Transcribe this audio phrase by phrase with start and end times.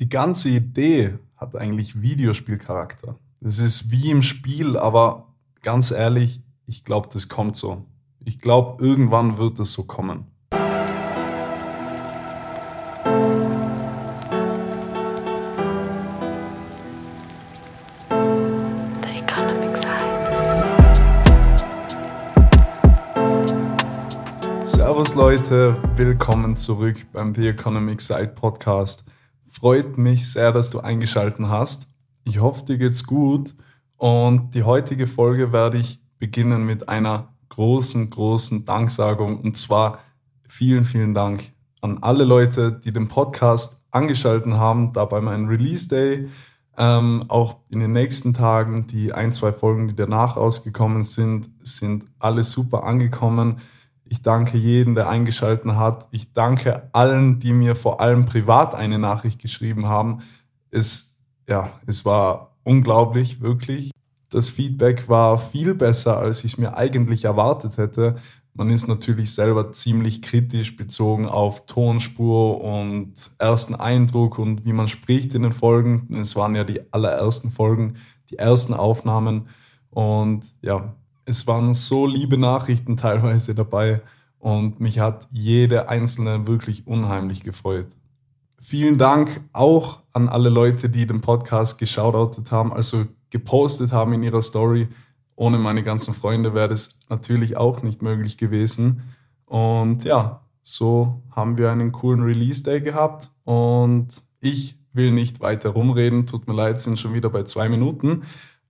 [0.00, 3.16] die ganze Idee hat eigentlich Videospielcharakter.
[3.42, 5.26] Es ist wie im Spiel, aber
[5.60, 7.84] ganz ehrlich, ich glaube, das kommt so.
[8.24, 10.24] Ich glaube, irgendwann wird es so kommen.
[19.02, 20.08] The economic side.
[24.62, 29.04] Servus Leute, willkommen zurück beim The Economic Side Podcast.
[29.50, 31.92] Freut mich sehr, dass du eingeschaltet hast.
[32.24, 33.54] Ich hoffe, dir geht's gut
[33.96, 39.98] und die heutige Folge werde ich beginnen mit einer großen, großen Danksagung und zwar
[40.46, 45.88] vielen, vielen Dank an alle Leute, die den Podcast angeschaltet haben, da bei meinem Release
[45.88, 46.28] Day,
[46.78, 52.04] ähm, auch in den nächsten Tagen, die ein, zwei Folgen, die danach rausgekommen sind, sind
[52.18, 53.60] alle super angekommen.
[54.10, 56.08] Ich danke jedem, der eingeschaltet hat.
[56.10, 60.22] Ich danke allen, die mir vor allem privat eine Nachricht geschrieben haben.
[60.72, 63.92] Es, ja, es war unglaublich, wirklich.
[64.28, 68.16] Das Feedback war viel besser, als ich mir eigentlich erwartet hätte.
[68.52, 74.88] Man ist natürlich selber ziemlich kritisch bezogen auf Tonspur und ersten Eindruck und wie man
[74.88, 76.12] spricht in den Folgen.
[76.16, 77.94] Es waren ja die allerersten Folgen,
[78.28, 79.48] die ersten Aufnahmen.
[79.90, 80.96] Und ja,
[81.30, 84.02] es waren so liebe Nachrichten teilweise dabei
[84.38, 87.86] und mich hat jede einzelne wirklich unheimlich gefreut.
[88.60, 94.22] Vielen Dank auch an alle Leute, die den Podcast geschautoutet haben, also gepostet haben in
[94.22, 94.88] ihrer Story.
[95.36, 99.02] Ohne meine ganzen Freunde wäre das natürlich auch nicht möglich gewesen.
[99.46, 105.70] Und ja, so haben wir einen coolen Release Day gehabt und ich will nicht weiter
[105.70, 106.26] rumreden.
[106.26, 108.24] Tut mir leid, sind schon wieder bei zwei Minuten.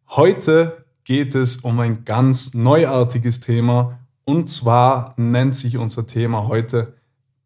[0.08, 6.94] Heute geht es um ein ganz neuartiges Thema und zwar nennt sich unser Thema heute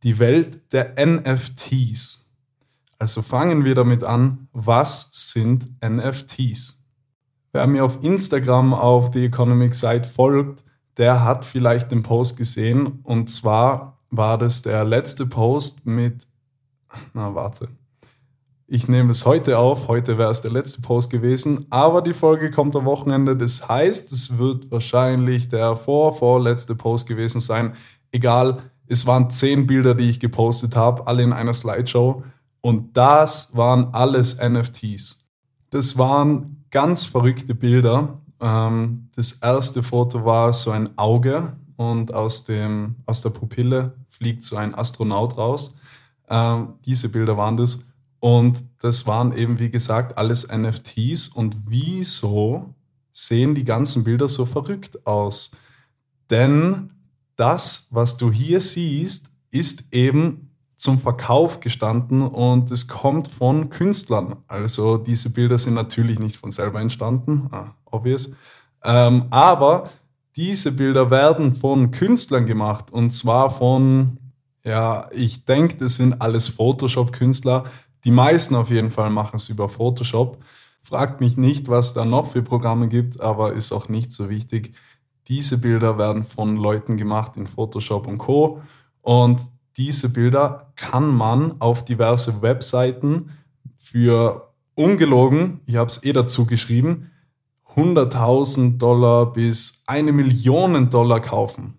[0.02, 2.30] die Welt der NFTs.
[2.98, 6.82] Also fangen wir damit an, was sind NFTs?
[7.52, 10.64] Wer mir auf Instagram auf The Economic Site folgt,
[10.96, 16.26] der hat vielleicht den Post gesehen und zwar war das der letzte Post mit,
[17.12, 17.68] na warte,
[18.66, 19.88] ich nehme es heute auf.
[19.88, 23.36] Heute wäre es der letzte Post gewesen, aber die Folge kommt am Wochenende.
[23.36, 27.74] Das heißt, es wird wahrscheinlich der vor, vorletzte Post gewesen sein.
[28.10, 32.22] Egal, es waren zehn Bilder, die ich gepostet habe, alle in einer Slideshow.
[32.60, 35.28] Und das waren alles NFTs.
[35.70, 38.20] Das waren ganz verrückte Bilder.
[38.40, 44.42] Ähm, das erste Foto war so ein Auge und aus, dem, aus der Pupille fliegt
[44.42, 45.76] so ein Astronaut raus.
[46.28, 47.93] Ähm, diese Bilder waren das.
[48.24, 51.28] Und das waren eben, wie gesagt, alles NFTs.
[51.28, 52.74] Und wieso
[53.12, 55.50] sehen die ganzen Bilder so verrückt aus?
[56.30, 56.88] Denn
[57.36, 60.48] das, was du hier siehst, ist eben
[60.78, 64.36] zum Verkauf gestanden und es kommt von Künstlern.
[64.48, 68.32] Also diese Bilder sind natürlich nicht von selber entstanden, ah, obvious.
[68.82, 69.90] Ähm, aber
[70.34, 74.16] diese Bilder werden von Künstlern gemacht und zwar von,
[74.62, 77.66] ja, ich denke, das sind alles Photoshop-Künstler,
[78.04, 80.38] die meisten auf jeden Fall machen es über Photoshop.
[80.82, 84.74] Fragt mich nicht, was da noch für Programme gibt, aber ist auch nicht so wichtig.
[85.28, 88.60] Diese Bilder werden von Leuten gemacht in Photoshop und Co.
[89.00, 89.40] Und
[89.76, 93.30] diese Bilder kann man auf diverse Webseiten
[93.76, 97.10] für ungelogen, ich habe es eh dazu geschrieben,
[97.74, 101.78] 100.000 Dollar bis eine Million Dollar kaufen.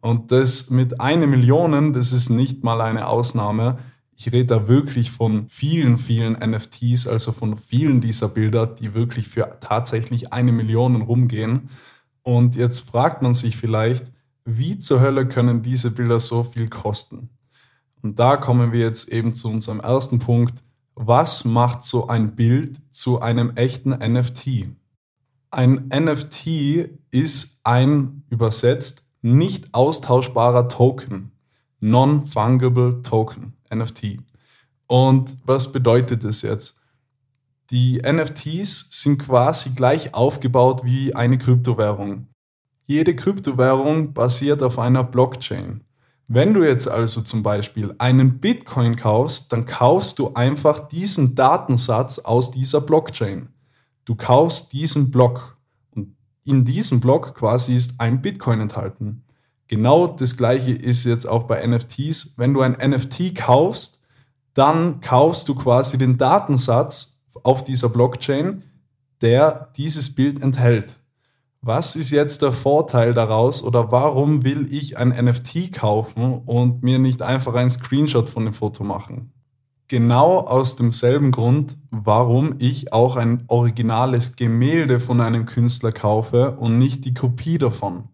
[0.00, 3.78] Und das mit eine Million, das ist nicht mal eine Ausnahme.
[4.18, 9.28] Ich rede da wirklich von vielen, vielen NFTs, also von vielen dieser Bilder, die wirklich
[9.28, 11.68] für tatsächlich eine Million rumgehen.
[12.22, 14.10] Und jetzt fragt man sich vielleicht,
[14.46, 17.28] wie zur Hölle können diese Bilder so viel kosten?
[18.02, 20.62] Und da kommen wir jetzt eben zu unserem ersten Punkt.
[20.94, 24.68] Was macht so ein Bild zu einem echten NFT?
[25.50, 31.32] Ein NFT ist ein übersetzt nicht austauschbarer Token,
[31.86, 33.52] Non-Fungible Token.
[33.72, 34.18] NFT.
[34.88, 36.82] Und was bedeutet das jetzt?
[37.70, 42.26] Die NFTs sind quasi gleich aufgebaut wie eine Kryptowährung.
[42.86, 45.84] Jede Kryptowährung basiert auf einer Blockchain.
[46.26, 52.18] Wenn du jetzt also zum Beispiel einen Bitcoin kaufst, dann kaufst du einfach diesen Datensatz
[52.18, 53.50] aus dieser Blockchain.
[54.04, 55.56] Du kaufst diesen Block
[55.92, 59.22] und in diesem Block quasi ist ein Bitcoin enthalten.
[59.68, 62.34] Genau das gleiche ist jetzt auch bei NFTs.
[62.36, 64.04] Wenn du ein NFT kaufst,
[64.54, 68.64] dann kaufst du quasi den Datensatz auf dieser Blockchain,
[69.20, 70.96] der dieses Bild enthält.
[71.62, 76.98] Was ist jetzt der Vorteil daraus oder warum will ich ein NFT kaufen und mir
[77.00, 79.32] nicht einfach einen Screenshot von dem Foto machen?
[79.88, 86.78] Genau aus demselben Grund, warum ich auch ein originales Gemälde von einem Künstler kaufe und
[86.78, 88.04] nicht die Kopie davon.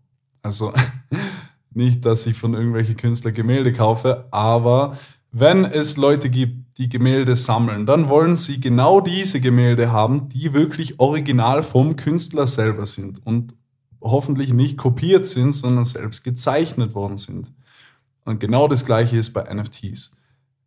[0.42, 0.72] Also
[1.76, 4.98] nicht, dass ich von irgendwelchen Künstlern Gemälde kaufe, aber
[5.30, 10.52] wenn es Leute gibt, die Gemälde sammeln, dann wollen sie genau diese Gemälde haben, die
[10.52, 13.54] wirklich original vom Künstler selber sind und
[14.00, 17.52] hoffentlich nicht kopiert sind, sondern selbst gezeichnet worden sind.
[18.24, 20.18] Und genau das gleiche ist bei NFTs.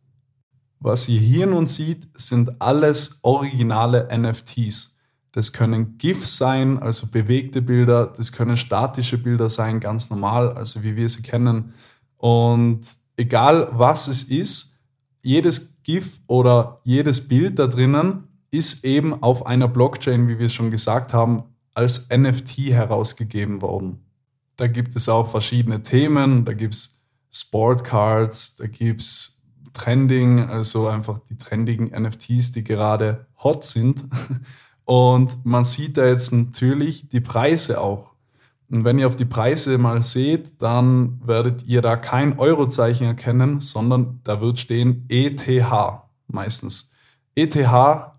[0.78, 5.00] Was ihr hier nun seht, sind alles originale NFTs.
[5.32, 10.82] Das können GIFs sein, also bewegte Bilder, das können statische Bilder sein, ganz normal, also
[10.82, 11.72] wie wir sie kennen.
[12.18, 12.82] Und
[13.16, 14.84] egal was es ist,
[15.22, 20.52] jedes GIF oder jedes Bild da drinnen ist eben auf einer Blockchain, wie wir es
[20.52, 24.04] schon gesagt haben, als NFT herausgegeben worden.
[24.56, 29.42] Da gibt es auch verschiedene Themen, da gibt es Sportcards, da gibt es
[29.72, 34.04] Trending, also einfach die trendigen NFTs, die gerade hot sind.
[34.84, 38.12] Und man sieht da jetzt natürlich die Preise auch.
[38.68, 43.60] Und wenn ihr auf die Preise mal seht, dann werdet ihr da kein Eurozeichen erkennen,
[43.60, 45.46] sondern da wird stehen ETH
[46.26, 46.94] meistens.
[47.34, 47.56] ETH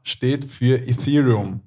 [0.04, 1.62] steht für Ethereum.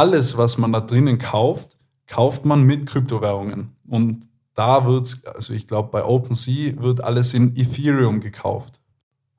[0.00, 1.76] Alles, was man da drinnen kauft,
[2.06, 3.76] kauft man mit Kryptowährungen.
[3.86, 8.80] Und da wird es, also ich glaube bei OpenSea wird alles in Ethereum gekauft.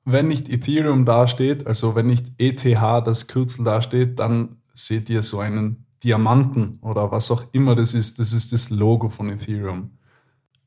[0.04, 5.40] Wenn nicht Ethereum dasteht, also wenn nicht ETH das Kürzel dasteht, dann seht ihr so
[5.40, 9.98] einen Diamanten oder was auch immer das ist, das ist das Logo von Ethereum.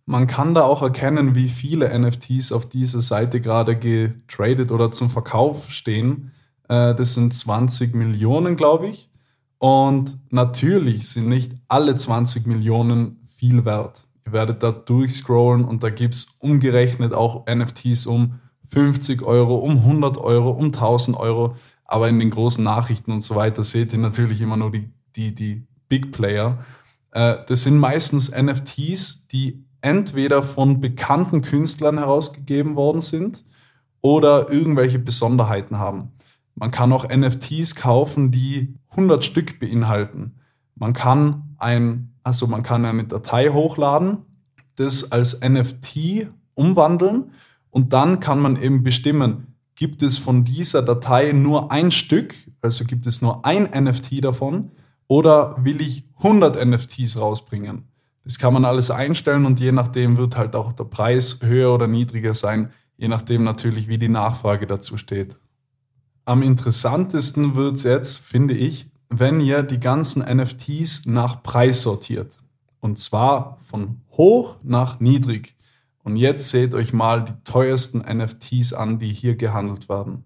[0.06, 5.10] Man kann da auch erkennen, wie viele NFTs auf dieser Seite gerade getradet oder zum
[5.10, 6.34] Verkauf stehen.
[6.68, 9.10] Äh, das sind 20 Millionen, glaube ich.
[9.66, 14.04] Und natürlich sind nicht alle 20 Millionen viel wert.
[14.26, 19.78] Ihr werdet da durchscrollen und da gibt es umgerechnet auch NFTs um 50 Euro, um
[19.78, 21.56] 100 Euro, um 1000 Euro.
[21.86, 25.34] Aber in den großen Nachrichten und so weiter seht ihr natürlich immer nur die die,
[25.34, 26.60] die Big Player,
[27.12, 33.44] äh, das sind meistens NFTs, die entweder von bekannten Künstlern herausgegeben worden sind
[34.02, 36.12] oder irgendwelche Besonderheiten haben.
[36.56, 40.36] Man kann auch NFTs kaufen, die 100 Stück beinhalten.
[40.76, 44.20] Man kann ein, also man kann eine Datei hochladen,
[44.76, 47.32] das als NFT umwandeln
[47.70, 52.86] und dann kann man eben bestimmen, gibt es von dieser Datei nur ein Stück, also
[52.86, 54.72] gibt es nur ein NFT davon
[55.08, 57.84] oder will ich 100 NFTs rausbringen?
[58.24, 61.88] Das kann man alles einstellen und je nachdem wird halt auch der Preis höher oder
[61.88, 65.38] niedriger sein, je nachdem natürlich, wie die Nachfrage dazu steht.
[66.26, 72.38] Am interessantesten wird es jetzt, finde ich, wenn ihr die ganzen NFTs nach Preis sortiert.
[72.80, 75.56] Und zwar von hoch nach niedrig.
[76.04, 80.24] Und jetzt seht euch mal die teuersten NFTs an, die hier gehandelt werden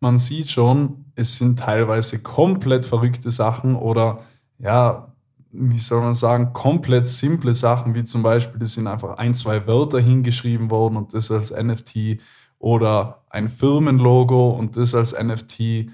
[0.00, 4.20] man sieht schon, es sind teilweise komplett verrückte Sachen oder
[4.58, 5.12] ja,
[5.50, 9.66] wie soll man sagen, komplett simple Sachen, wie zum Beispiel, das sind einfach ein, zwei
[9.66, 12.18] Wörter hingeschrieben worden und das als NFT
[12.58, 15.90] oder ein Firmenlogo und das als NFT.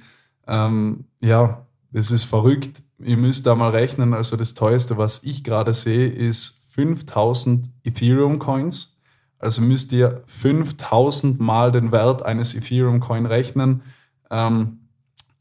[0.47, 2.83] Ähm, ja, das ist verrückt.
[2.99, 4.15] Ihr müsst da mal rechnen.
[4.15, 9.01] Also das teuerste, was ich gerade sehe, ist 5000 Ethereum Coins.
[9.39, 13.83] Also müsst ihr 5000 mal den Wert eines Ethereum Coin rechnen.
[14.31, 14.89] Ähm,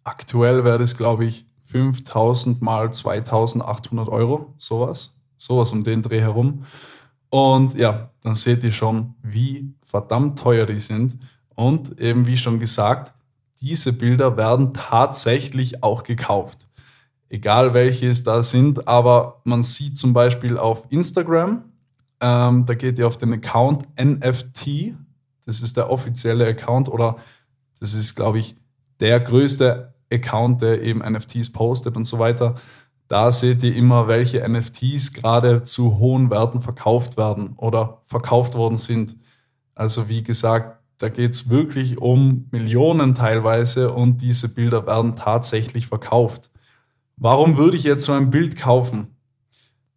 [0.04, 5.22] aktuell wäre das, glaube ich, 5000 mal 2800 Euro, sowas.
[5.38, 6.66] Sowas um den Dreh herum.
[7.34, 11.18] Und ja, dann seht ihr schon, wie verdammt teuer die sind.
[11.56, 13.12] Und eben wie schon gesagt,
[13.60, 16.68] diese Bilder werden tatsächlich auch gekauft.
[17.30, 21.64] egal welche es da sind, aber man sieht zum Beispiel auf Instagram,
[22.20, 24.94] ähm, da geht ihr auf den Account NFT,
[25.44, 27.18] das ist der offizielle Account oder
[27.80, 28.56] das ist, glaube ich,
[29.00, 32.58] der größte Account, der eben NFTs postet und so weiter.
[33.14, 38.80] Da seht ihr immer, welche NFTs gerade zu hohen Werten verkauft werden oder verkauft worden
[38.80, 39.18] sind.
[39.76, 45.86] Also wie gesagt, da geht es wirklich um Millionen teilweise und diese Bilder werden tatsächlich
[45.86, 46.50] verkauft.
[47.16, 49.16] Warum würde ich jetzt so ein Bild kaufen?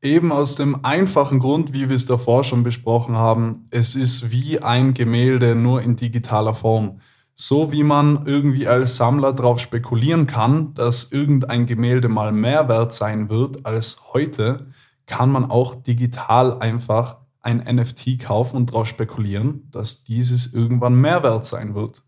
[0.02, 4.61] Eben aus dem einfachen Grund, wie wir es davor schon besprochen haben, es ist wie
[4.61, 7.00] ein Gemälde nur in digitaler Form.
[7.38, 12.95] So wie man irgendwie als Sammler darauf spekulieren kann, dass irgendein Gemälde mal mehr wert
[12.95, 14.73] sein wird als heute,
[15.05, 21.23] kann man auch digital einfach ein NFT kaufen und darauf spekulieren, dass dieses irgendwann mehr
[21.23, 22.02] wert sein wird.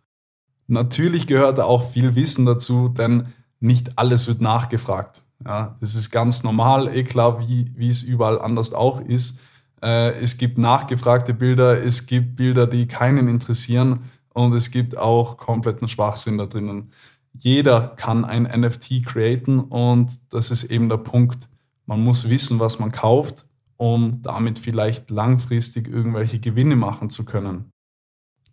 [0.67, 3.27] Natürlich gehört da auch viel Wissen dazu, denn
[3.61, 5.23] nicht alles wird nachgefragt.
[5.45, 9.41] Ja, es ist ganz normal, eh klar, wie, wie es überall anders auch ist.
[9.83, 14.05] Äh, es gibt nachgefragte Bilder, es gibt Bilder, die keinen interessieren
[14.39, 16.93] und es gibt auch kompletten Schwachsinn da drinnen.
[17.33, 21.49] Jeder kann ein NFT createn und das ist eben der Punkt.
[21.87, 27.73] Man muss wissen, was man kauft, um damit vielleicht langfristig irgendwelche Gewinne machen zu können.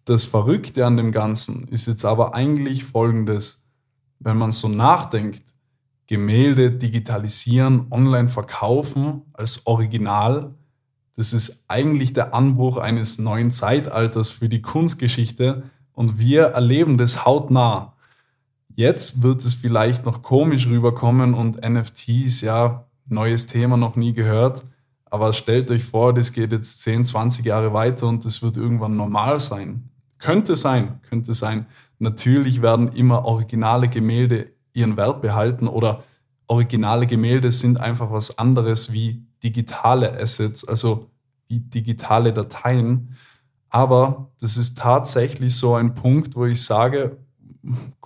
[0.06, 3.68] Das Verrückte an dem Ganzen ist jetzt aber eigentlich folgendes.
[4.20, 5.44] Wenn man so nachdenkt,
[6.08, 10.56] Gemälde digitalisieren, online verkaufen als Original,
[11.15, 15.63] das ist eigentlich der Anbruch eines neuen Zeitalters für die Kunstgeschichte,
[15.96, 17.94] und wir erleben das hautnah.
[18.74, 24.66] Jetzt wird es vielleicht noch komisch rüberkommen und NFTs, ja, neues Thema noch nie gehört.
[25.06, 28.98] Aber stellt euch vor, das geht jetzt 10, 20 Jahre weiter und das wird irgendwann
[28.98, 29.90] normal sein.
[30.18, 31.68] Könnte sein, könnte sein.
[32.00, 36.04] Natürlich werden immer originale Gemälde ihren Wert behalten oder
[36.48, 41.10] originale Gemälde sind einfach was anderes wie digitale Assets, also
[41.48, 43.16] wie digitale Dateien.
[43.75, 47.17] Aber das ist tatsächlich so ein Punkt, wo ich sage,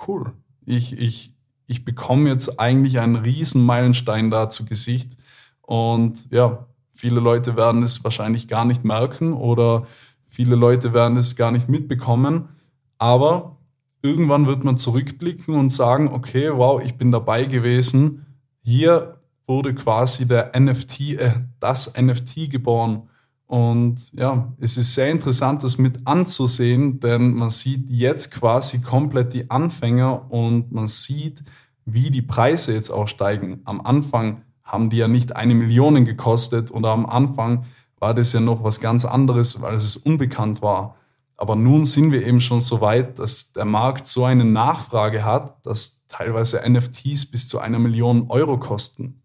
[0.07, 0.33] cool,
[0.65, 1.35] ich, ich,
[1.67, 5.15] ich bekomme jetzt eigentlich einen riesen Meilenstein da zu Gesicht.
[5.61, 9.85] Und ja, viele Leute werden es wahrscheinlich gar nicht merken oder
[10.25, 12.49] viele Leute werden es gar nicht mitbekommen.
[12.97, 13.57] Aber
[14.01, 18.25] irgendwann wird man zurückblicken und sagen, okay, wow, ich bin dabei gewesen.
[18.63, 23.08] Hier wurde quasi der NFT, äh, das NFT geboren.
[23.49, 29.33] Und ja, es ist sehr interessant, das mit anzusehen, denn man sieht jetzt quasi komplett
[29.33, 31.43] die Anfänger und man sieht,
[31.83, 33.61] wie die Preise jetzt auch steigen.
[33.65, 37.65] Am Anfang haben die ja nicht eine Million gekostet oder am Anfang
[37.97, 40.97] war das ja noch was ganz anderes, weil es unbekannt war.
[41.35, 45.65] Aber nun sind wir eben schon so weit, dass der Markt so eine Nachfrage hat,
[45.65, 49.23] dass teilweise NFTs bis zu einer Million Euro kosten.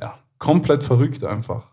[0.00, 1.66] Ja, komplett verrückt einfach.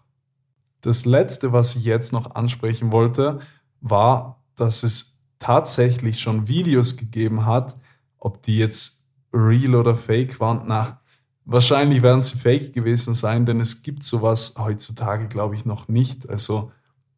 [0.85, 3.39] Das letzte, was ich jetzt noch ansprechen wollte,
[3.81, 7.75] war, dass es tatsächlich schon Videos gegeben hat,
[8.19, 10.63] ob die jetzt real oder fake waren.
[10.67, 11.01] Na,
[11.43, 16.29] wahrscheinlich werden sie fake gewesen sein, denn es gibt sowas heutzutage, glaube ich, noch nicht.
[16.29, 16.71] Also,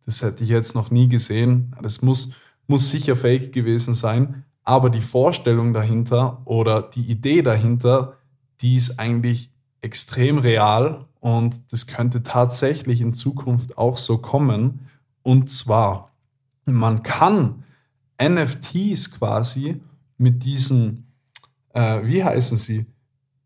[0.06, 1.76] das hätte ich jetzt noch nie gesehen.
[1.82, 2.32] Das muss,
[2.68, 4.46] muss sicher fake gewesen sein.
[4.64, 8.14] Aber die Vorstellung dahinter oder die Idee dahinter,
[8.62, 14.88] die ist eigentlich extrem real und das könnte tatsächlich in Zukunft auch so kommen.
[15.24, 16.12] Und zwar,
[16.66, 17.64] man kann
[18.22, 19.82] NFTs quasi
[20.18, 21.08] mit diesen,
[21.74, 22.86] äh, wie heißen sie?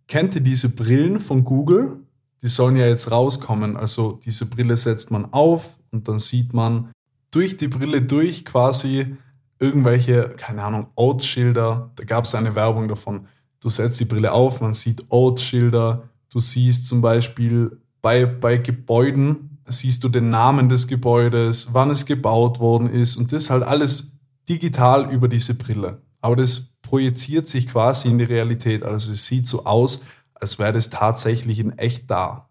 [0.07, 1.97] Kennt ihr diese Brillen von Google?
[2.41, 3.77] Die sollen ja jetzt rauskommen.
[3.77, 6.91] Also diese Brille setzt man auf und dann sieht man
[7.29, 9.15] durch die Brille durch quasi
[9.59, 11.91] irgendwelche, keine Ahnung, Oats-Schilder.
[11.95, 13.27] Da gab es eine Werbung davon.
[13.61, 19.59] Du setzt die Brille auf, man sieht Oats-Schilder, Du siehst zum Beispiel bei, bei Gebäuden,
[19.67, 24.19] siehst du den Namen des Gebäudes, wann es gebaut worden ist und das halt alles
[24.47, 26.01] digital über diese Brille.
[26.21, 28.83] Aber das projiziert sich quasi in die Realität.
[28.83, 32.49] Also es sieht so aus, als wäre das tatsächlich in echt da.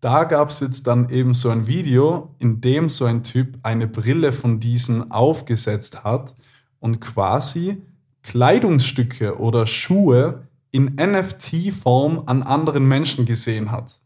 [0.00, 3.86] Da gab es jetzt dann eben so ein Video, in dem so ein Typ eine
[3.86, 6.34] Brille von diesen aufgesetzt hat
[6.78, 7.82] und quasi
[8.22, 14.00] Kleidungsstücke oder Schuhe in NFT-Form an anderen Menschen gesehen hat.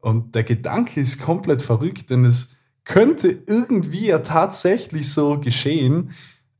[0.00, 6.10] Und der Gedanke ist komplett verrückt, denn es könnte irgendwie ja tatsächlich so geschehen.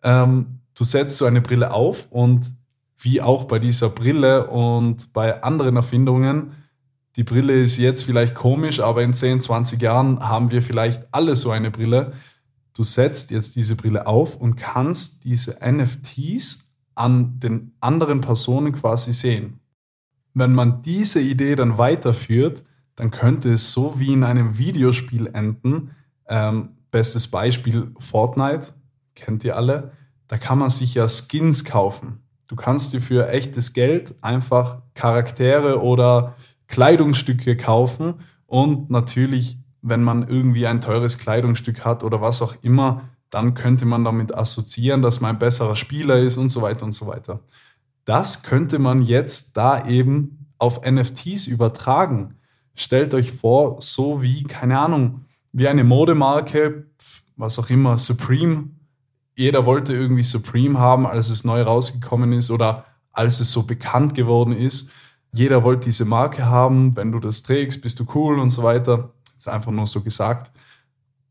[0.05, 2.55] Ähm, du setzt so eine Brille auf und
[2.99, 6.53] wie auch bei dieser Brille und bei anderen Erfindungen,
[7.17, 11.35] die Brille ist jetzt vielleicht komisch, aber in 10, 20 Jahren haben wir vielleicht alle
[11.35, 12.13] so eine Brille.
[12.75, 19.13] Du setzt jetzt diese Brille auf und kannst diese NFTs an den anderen Personen quasi
[19.13, 19.61] sehen.
[20.35, 22.63] Wenn man diese Idee dann weiterführt,
[22.97, 25.91] dann könnte es so wie in einem Videospiel enden.
[26.29, 28.69] Ähm, bestes Beispiel Fortnite,
[29.15, 29.93] kennt ihr alle.
[30.29, 32.21] Da kann man sich ja Skins kaufen.
[32.49, 36.37] Du kannst dir für echtes Geld einfach Charaktere oder
[36.69, 43.09] Kleidungsstücke kaufen und natürlich, wenn man irgendwie ein teures Kleidungsstück hat oder was auch immer,
[43.33, 46.93] dann könnte man damit assoziieren, dass man ein besserer Spieler ist und so weiter und
[46.93, 47.41] so weiter.
[48.05, 52.37] Das könnte man jetzt da eben auf NFTs übertragen.
[52.75, 56.87] Stellt euch vor, so wie, keine Ahnung, wie eine Modemarke,
[57.37, 58.69] was auch immer, Supreme.
[59.35, 64.15] Jeder wollte irgendwie Supreme haben, als es neu rausgekommen ist oder als es so bekannt
[64.15, 64.93] geworden ist.
[65.33, 66.95] Jeder wollte diese Marke haben.
[66.97, 69.15] Wenn du das trägst, bist du cool und so weiter.
[69.35, 70.53] Ist einfach nur so gesagt.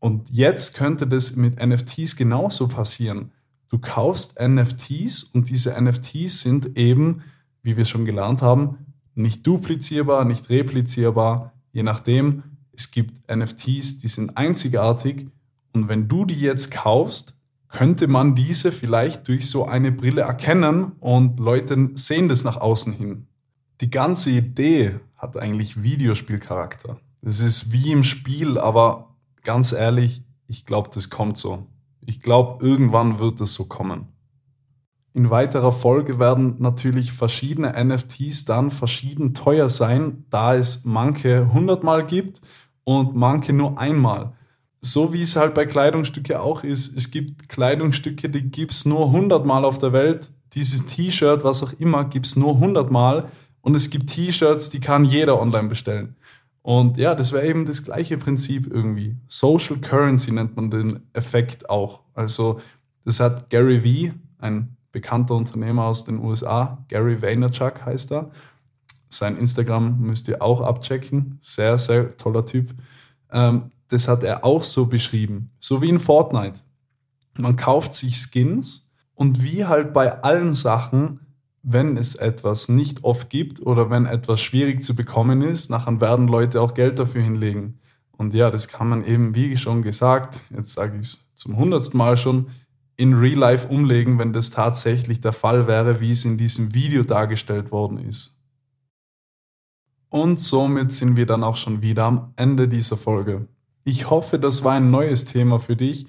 [0.02, 3.30] Und jetzt könnte das mit NFTs genauso passieren.
[3.68, 7.22] Du kaufst NFTs und diese NFTs sind eben,
[7.62, 8.78] wie wir schon gelernt haben,
[9.14, 12.42] nicht duplizierbar, nicht replizierbar, je nachdem.
[12.72, 15.28] Es gibt NFTs, die sind einzigartig
[15.72, 17.36] und wenn du die jetzt kaufst,
[17.68, 22.92] könnte man diese vielleicht durch so eine Brille erkennen und Leute sehen das nach außen
[22.92, 23.28] hin.
[23.80, 26.98] Die ganze Idee hat eigentlich Videospielcharakter.
[27.20, 29.11] Das ist wie im Spiel, aber
[29.42, 31.66] ganz ehrlich, ich glaube, das kommt so.
[32.04, 34.08] Ich glaube, irgendwann wird es so kommen.
[35.14, 42.06] In weiterer Folge werden natürlich verschiedene NFTs dann verschieden teuer sein, da es manche hundertmal
[42.06, 42.40] gibt
[42.84, 44.32] und manche nur einmal.
[44.80, 46.96] So wie es halt bei Kleidungsstücke auch ist.
[46.96, 50.32] Es gibt Kleidungsstücke, die gibt es nur hundertmal auf der Welt.
[50.54, 53.30] Dieses T-Shirt, was auch immer, gibt es nur hundertmal.
[53.60, 56.16] Und es gibt T-Shirts, die kann jeder online bestellen.
[56.62, 59.16] Und ja, das wäre eben das gleiche Prinzip irgendwie.
[59.26, 62.00] Social Currency nennt man den Effekt auch.
[62.14, 62.60] Also
[63.04, 68.30] das hat Gary Vee, ein bekannter Unternehmer aus den USA, Gary Vaynerchuk heißt er.
[69.08, 71.38] Sein Instagram müsst ihr auch abchecken.
[71.40, 72.72] Sehr, sehr toller Typ.
[73.30, 75.50] Ähm, das hat er auch so beschrieben.
[75.58, 76.60] So wie in Fortnite.
[77.36, 81.20] Man kauft sich Skins und wie halt bei allen Sachen
[81.62, 86.26] wenn es etwas nicht oft gibt oder wenn etwas schwierig zu bekommen ist, nachher werden
[86.26, 87.78] Leute auch Geld dafür hinlegen.
[88.10, 91.98] Und ja, das kann man eben, wie schon gesagt, jetzt sage ich es zum hundertsten
[91.98, 92.50] Mal schon,
[92.96, 97.02] in Real Life umlegen, wenn das tatsächlich der Fall wäre, wie es in diesem Video
[97.02, 98.38] dargestellt worden ist.
[100.08, 103.48] Und somit sind wir dann auch schon wieder am Ende dieser Folge.
[103.84, 106.06] Ich hoffe, das war ein neues Thema für dich.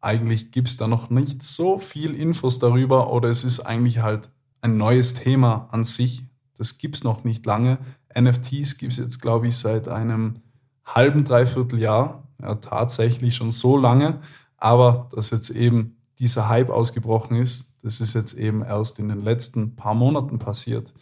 [0.00, 4.30] Eigentlich gibt es da noch nicht so viel Infos darüber oder es ist eigentlich halt
[4.66, 6.24] ein neues Thema an sich.
[6.58, 7.78] Das gibt es noch nicht lange.
[8.18, 10.40] NFTs gibt es jetzt, glaube ich, seit einem
[10.84, 12.24] halben, dreiviertel Jahr.
[12.42, 14.20] Ja, tatsächlich schon so lange.
[14.56, 19.22] Aber dass jetzt eben dieser Hype ausgebrochen ist, das ist jetzt eben erst in den
[19.22, 20.92] letzten paar Monaten passiert.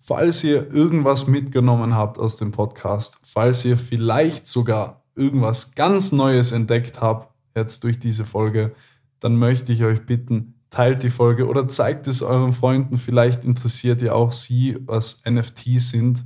[0.00, 6.52] Falls ihr irgendwas mitgenommen habt aus dem Podcast, falls ihr vielleicht sogar irgendwas ganz Neues
[6.52, 8.74] entdeckt habt, jetzt durch diese Folge,
[9.20, 12.96] dann möchte ich euch bitten, teilt die Folge oder zeigt es euren Freunden.
[12.96, 16.24] Vielleicht interessiert ihr auch sie, was NFTs sind.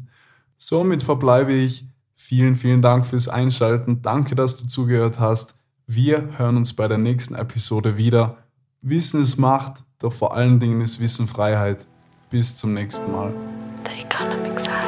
[0.57, 1.85] Somit verbleibe ich.
[2.15, 4.01] Vielen, vielen Dank fürs Einschalten.
[4.01, 5.59] Danke, dass du zugehört hast.
[5.87, 8.39] Wir hören uns bei der nächsten Episode wieder.
[8.81, 11.87] Wissen ist Macht, doch vor allen Dingen ist Wissen Freiheit.
[12.31, 13.33] Bis zum nächsten Mal.
[13.85, 14.86] The Economic Side.